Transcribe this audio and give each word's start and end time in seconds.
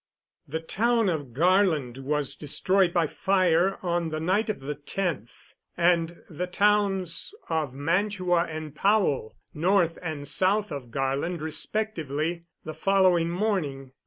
The 0.47 0.59
town 0.61 1.09
of 1.09 1.31
Garland 1.31 1.99
was 1.99 2.33
destroyed 2.33 2.91
by 2.91 3.05
fire 3.05 3.77
on 3.83 4.09
the 4.09 4.19
night 4.19 4.49
of 4.49 4.59
the 4.61 4.73
10th, 4.73 5.53
and 5.77 6.23
the 6.27 6.47
towns 6.47 7.35
of 7.49 7.75
Mantua 7.75 8.45
and 8.45 8.73
Powell 8.73 9.35
north 9.53 9.99
and 10.01 10.27
south 10.27 10.71
of 10.71 10.89
Garland 10.89 11.39
respectively 11.39 12.45
the 12.65 12.73
following 12.73 13.29
morning. 13.29 13.91